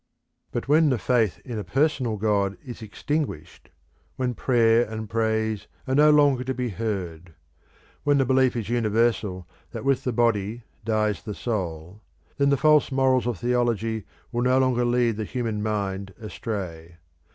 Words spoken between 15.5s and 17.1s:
mind astray.